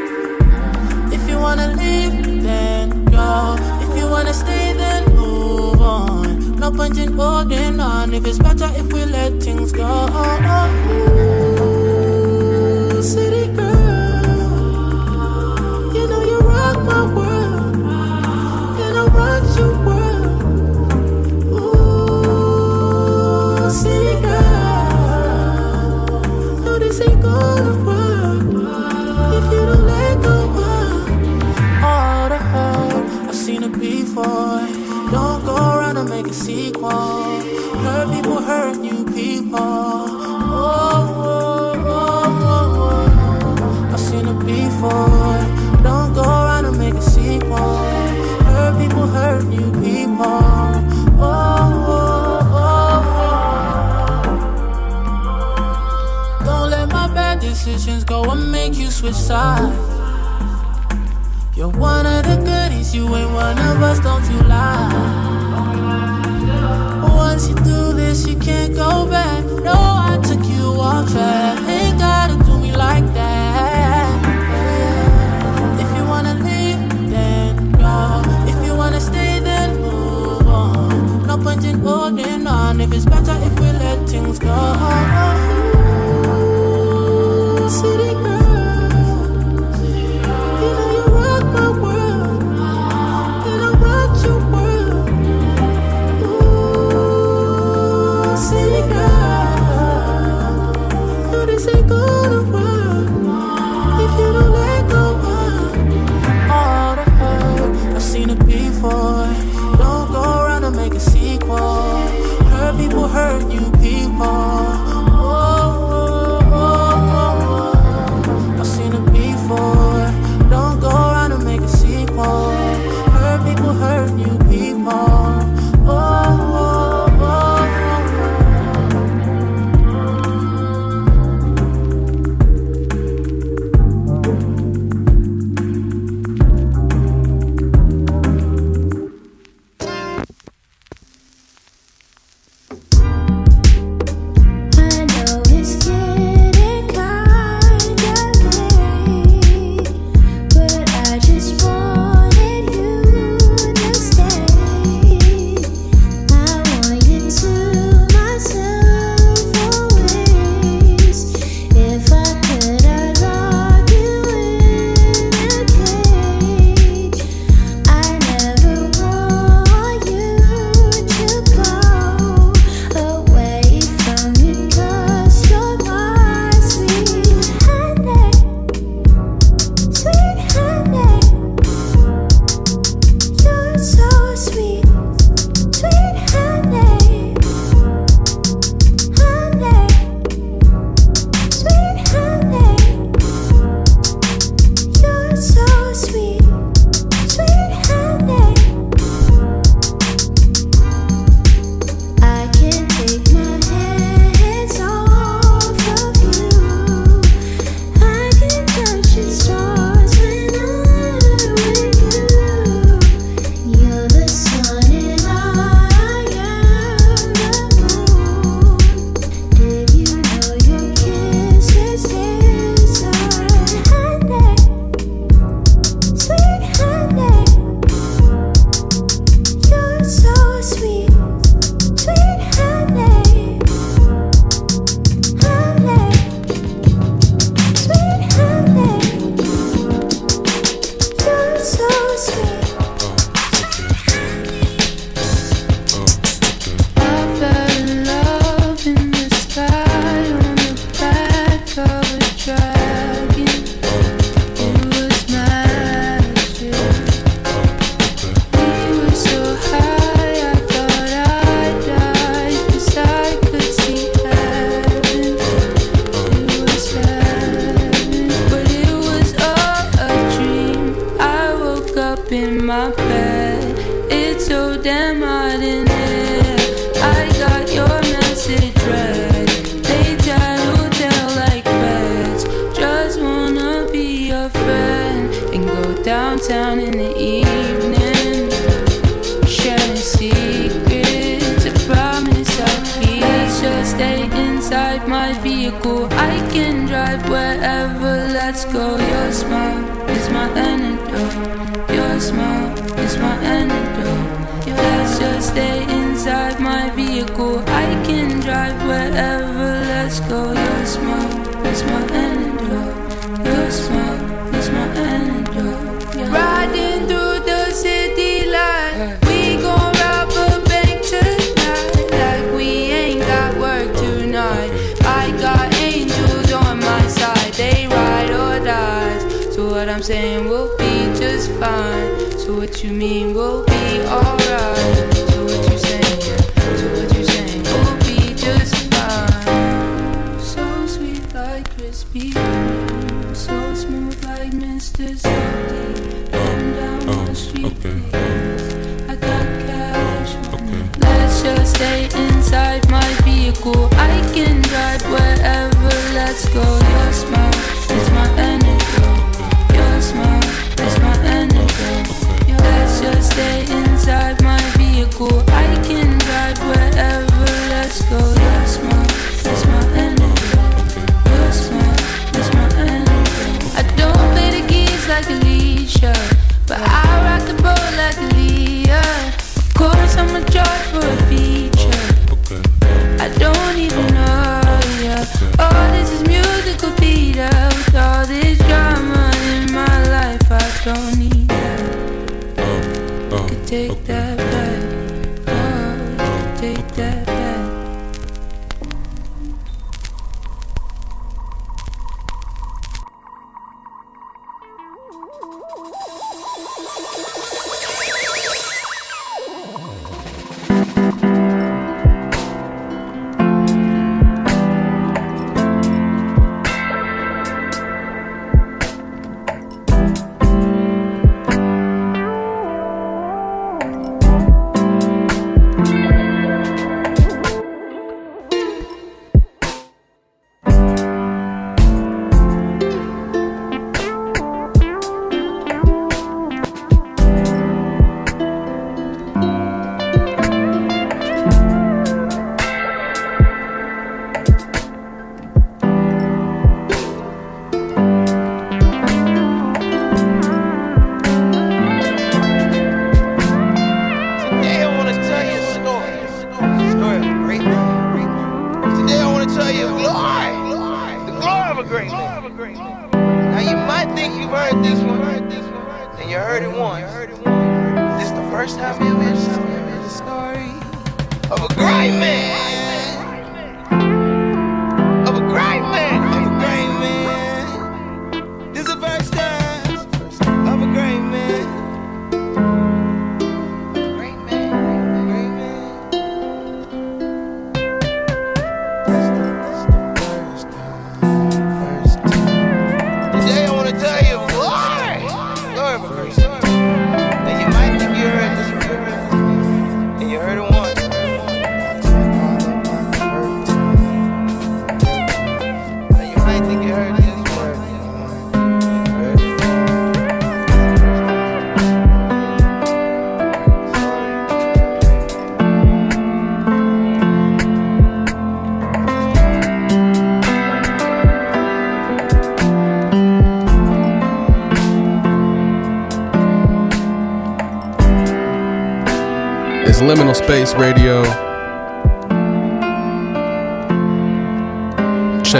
[1.12, 3.57] If you wanna leave, then go.
[3.82, 6.55] If you wanna stay, then move on.
[6.61, 8.14] No point in holding on.
[8.14, 9.84] If it's better if we let things go.
[9.84, 11.57] Oh,
[36.29, 36.91] a sequel.
[36.91, 39.59] Hurt people hurt new people.
[39.59, 40.05] Oh,
[41.16, 42.03] oh, oh,
[42.53, 42.74] oh,
[43.61, 43.93] oh.
[43.93, 45.39] I've seen it before.
[45.83, 47.76] Don't go around and make a sequel.
[48.45, 50.43] Hurt people hurt new people.
[51.20, 51.35] Oh,
[51.89, 53.03] oh, oh,
[56.41, 56.45] oh.
[56.45, 59.74] Don't let my bad decisions go and make you switch sides.
[61.57, 65.28] You're one of the goodies, you ain't one of us, don't you lie.
[68.09, 69.44] This, you can't go back.
[69.44, 71.59] No, I took you off track.
[71.68, 74.09] Ain't gotta do me like that.
[75.78, 76.80] If you wanna leave,
[77.11, 78.22] then go.
[78.48, 81.26] If you wanna stay, then move on.
[81.26, 82.80] No point in holding on.
[82.80, 85.18] If it's better if we let things go.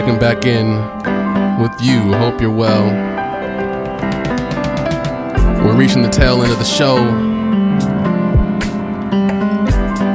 [0.09, 2.15] checking back in with you.
[2.15, 2.87] Hope you're well.
[5.65, 6.97] We're reaching the tail end of the show.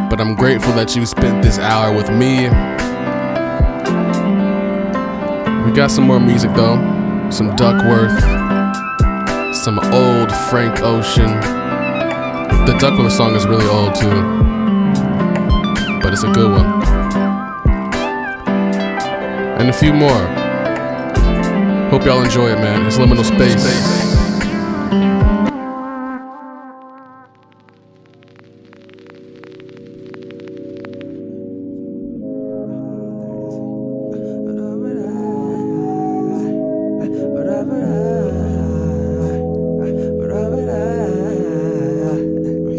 [0.10, 2.50] But I'm grateful that you spent this hour with me.
[5.64, 6.78] We got some more music though.
[7.30, 8.20] Some Duckwrth,
[9.54, 11.40] some old Frank Ocean.
[12.66, 14.10] The Duckwrth song is really old too,
[16.02, 16.83] but it's a good one
[19.64, 20.28] and a few more.
[21.90, 22.86] Hope y'all enjoy it, man.
[22.86, 23.54] It's liminal space.
[23.54, 24.04] space.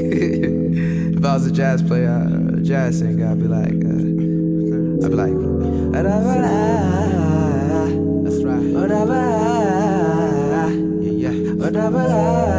[1.17, 2.29] if I was a jazz player,
[2.59, 4.24] a jazz singer, I'd be like, uh,
[5.05, 5.37] I be like.
[8.25, 8.63] That's right.
[11.03, 12.54] Yeah, yeah.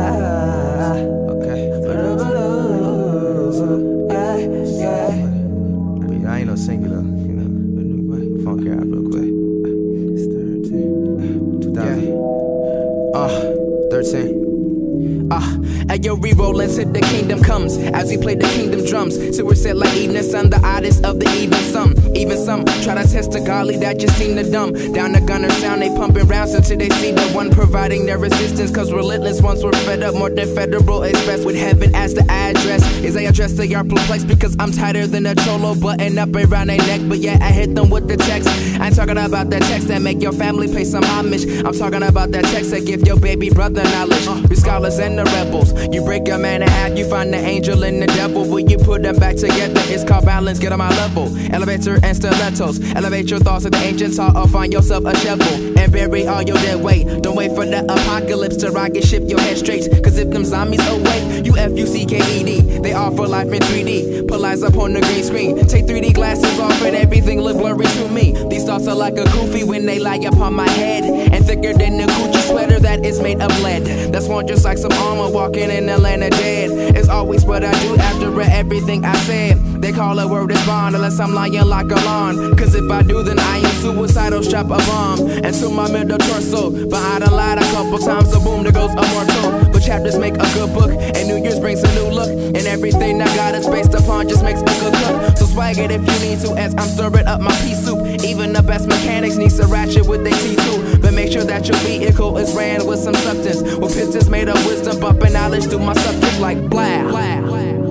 [15.95, 19.15] At your re-rollin' till the kingdom comes As we play the kingdom drums.
[19.35, 21.93] Till we're set like evening sun The oddest of the even some.
[22.15, 24.73] Even some try to test the godly that just seem to dumb.
[24.93, 28.71] Down the gunner sound they pumping rounds Until they see the one providing their resistance.
[28.71, 31.45] Cause relentless once we're fed up More than federal express.
[31.45, 32.83] With heaven as the address.
[32.99, 36.67] Is they address they are perplexed Because I'm tighter than a cholo Button up around
[36.67, 37.01] their neck.
[37.07, 38.49] But yeah I hit them with the text.
[38.81, 41.45] I ain't talking about that text That make your family pay some homage.
[41.63, 44.27] I'm talking about that text That give your baby brother knowledge.
[44.27, 45.84] Uh, we scholars and the rebels.
[45.91, 48.45] You break a man in half, you find the angel and the devil.
[48.45, 50.59] When you put them back together, it's called balance.
[50.59, 51.35] Get on my level.
[51.53, 52.81] Elevator and stilettos.
[52.93, 56.41] Elevate your thoughts like the ancients taught, or find yourself a shovel and bury all
[56.41, 57.21] your dead weight.
[57.21, 59.83] Don't wait for the apocalypse to rocket ship your head straight.
[60.03, 62.61] Cause if them zombies awake, you F U C K E D.
[62.79, 64.27] They offer life in 3D.
[64.27, 65.65] Put lights up on the green screen.
[65.67, 68.33] Take 3D glasses off and everything look blurry to me.
[68.49, 71.03] These thoughts are like a goofy when they lie upon my head.
[71.03, 73.85] And thicker than a Gucci sweater that is made of lead.
[74.11, 76.95] That's one just like some armor walking in of dead.
[76.95, 79.57] It's always what I do after everything I said.
[79.81, 82.55] They call a word is bond unless I'm lying like a lawn.
[82.55, 84.41] Cause if I do, then I am suicidal.
[84.43, 86.71] Strap a bomb into my middle torso.
[86.87, 89.64] But I done lied a couple times, so boom, there goes a mortal.
[89.85, 92.29] Chapters make a good book, and New Year's brings a new look.
[92.29, 95.37] And everything I got is based upon just makes a good cook.
[95.37, 97.99] So swag it if you need to, as I'm stirring up my pea soup.
[98.23, 101.01] Even the best mechanics need ratchet with their T2.
[101.01, 103.61] But make sure that your vehicle is ran with some substance.
[103.61, 107.03] With pistons made of wisdom, bumping knowledge through my subject like blah.
[107.03, 107.84] blah.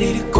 [0.00, 0.39] Ready to go.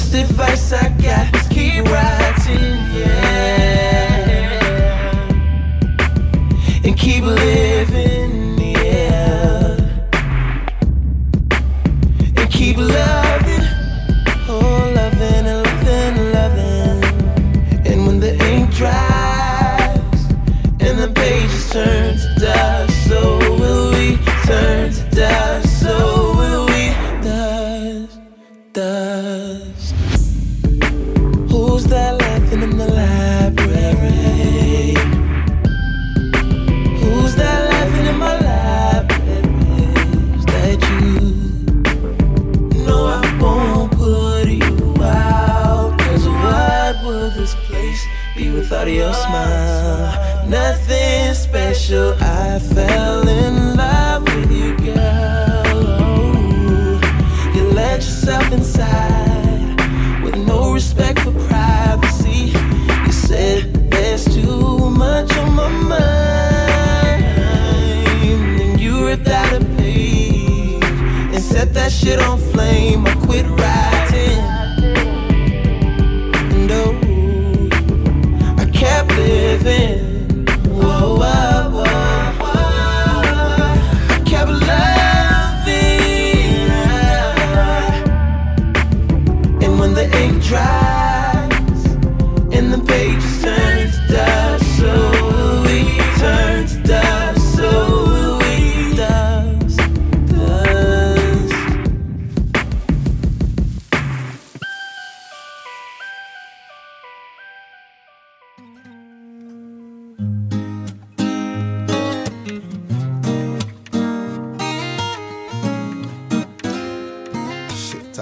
[0.00, 0.99] Best advice I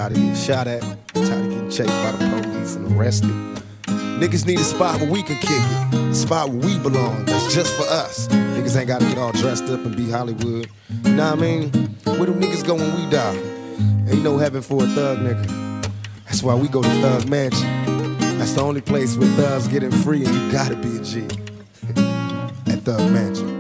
[0.09, 0.81] tired of getting shot at,
[1.15, 3.31] tired of getting chased by the police and arrested.
[4.21, 7.55] Niggas need a spot where we can kick it, a spot where we belong, that's
[7.55, 8.29] just for us.
[8.29, 10.69] Niggas ain't gotta get all dressed up and be Hollywood.
[11.05, 11.71] You know what I mean?
[12.05, 13.37] Where do niggas go when we die?
[14.11, 15.91] Ain't no heaven for a thug nigga.
[16.25, 18.19] That's why we go to Thug Mansion.
[18.39, 21.23] That's the only place where thugs getting free and you gotta be a G.
[22.73, 23.58] At Thug Mansion.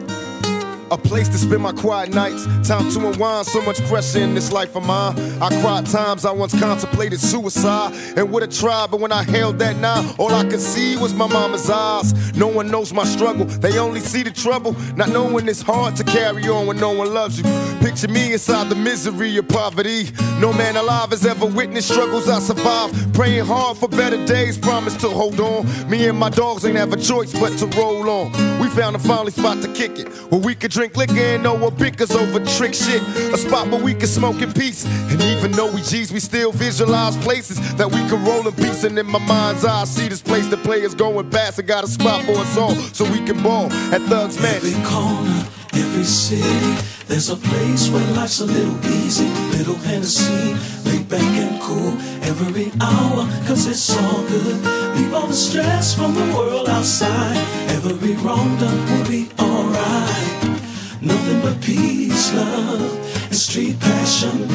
[0.91, 2.47] A place to spend my quiet nights.
[2.67, 5.19] Time to unwind, so much pressure in this life of mine.
[5.41, 9.59] I cried times I once contemplated suicide and would have tried, but when I held
[9.59, 12.35] that nine, all I could see was my mama's eyes.
[12.35, 14.75] No one knows my struggle, they only see the trouble.
[14.97, 17.45] Not knowing it's hard to carry on when no one loves you.
[17.81, 20.09] Picture me inside the misery of poverty.
[20.41, 23.15] No man alive has ever witnessed struggles I survived.
[23.15, 25.67] Praying hard for better days, promise to hold on.
[25.89, 28.33] Me and my dogs ain't have a choice but to roll on.
[28.61, 31.55] We found a finally spot to kick it, where we could drink liquor and no
[31.55, 33.03] one bickers over trick shit.
[33.33, 34.85] A spot where we can smoke in peace.
[35.11, 38.85] And even though we G's, we still visualize places that we can roll in peace.
[38.85, 41.85] And in my mind's eye, I see this place the players going past and got
[41.85, 45.58] a spot for us all so we can ball at Thugs Mansion.
[45.79, 46.75] Every city,
[47.07, 50.55] there's a place where life's a little easy, little Hennessy,
[50.85, 54.57] laid back and cool every hour, cause it's all good.
[54.97, 57.37] Leave all the stress from the world outside,
[57.71, 60.59] every wrong done will be alright.
[61.01, 62.81] Nothing but peace, love,
[63.27, 64.49] and street passion.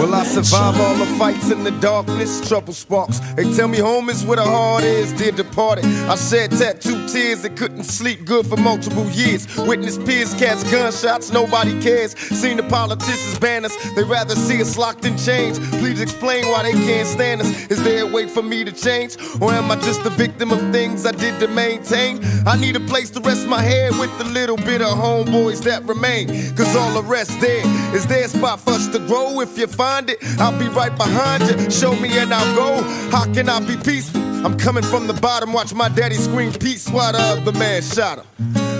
[0.00, 2.46] Will I survive all the fights in the darkness?
[2.48, 3.20] Trouble sparks.
[3.34, 5.12] They tell me home is where the heart is.
[5.12, 9.46] Dear departed, I shed tattoo tears and couldn't sleep good for multiple years.
[9.58, 12.18] Witness peers catch gunshots, nobody cares.
[12.18, 15.58] Seen the politicians ban us, they rather see us locked in chains.
[15.80, 17.70] Please explain why they can't stand us.
[17.70, 19.16] Is there a way for me to change?
[19.40, 22.20] Or am I just a victim of things I did to maintain?
[22.46, 25.84] I need a place to rest my head with the little bit of homeboys that
[25.84, 26.28] remain.
[26.56, 27.62] Cause all the rest there.
[27.94, 29.40] Is there a spot us to grow?
[29.40, 31.70] If you find it, I'll be right behind you.
[31.70, 32.82] Show me and I'll go.
[33.10, 34.20] How can I be peaceful?
[34.44, 38.18] I'm coming from the bottom, watch my daddy scream peace while the other man shot
[38.18, 38.26] him.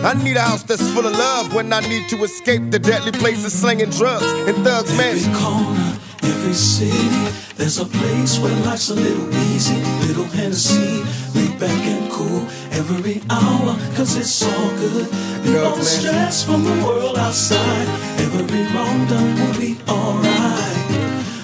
[0.04, 3.12] I need a house that's full of love when I need to escape the deadly
[3.12, 5.16] places slinging drugs and thugs, man.
[5.16, 9.76] Every corner, every city, there's a place where life's a little easy,
[10.08, 11.04] little Hennessy,
[11.38, 15.06] laid back and cool every hour, cause it's all good.
[15.44, 17.88] Leave all the stress from the world outside,
[18.20, 20.72] every wrong done will be alright.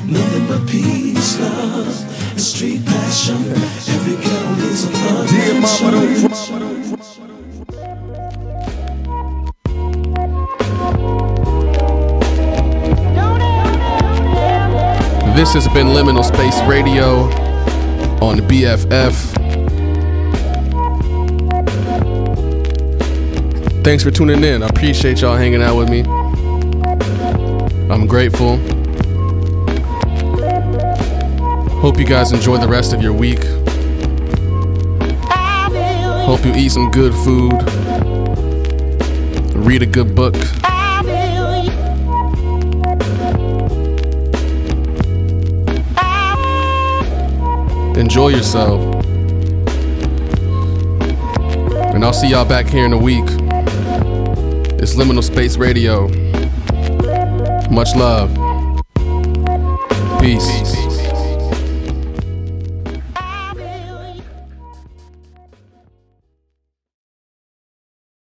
[0.07, 3.37] Nothing but peace, love, and street passion.
[3.95, 6.79] Every ghetto needs a thug Dear mama, don't mansion.
[15.37, 17.27] This has been Liminal Space Radio
[18.21, 19.48] on BFF.
[23.83, 24.63] Thanks for tuning in.
[24.63, 26.01] I appreciate y'all hanging out with me.
[27.91, 28.59] I'm grateful.
[31.81, 33.43] Hope you guys enjoy the rest of your week.
[36.29, 37.55] Hope you eat some good food.
[39.55, 40.35] Read a good book.
[47.97, 49.05] Enjoy yourself.
[51.95, 53.48] And I'll see y'all back here in a week.
[54.81, 56.07] It's Liminal Space Radio.
[57.69, 58.31] Much love.
[60.21, 60.68] Peace.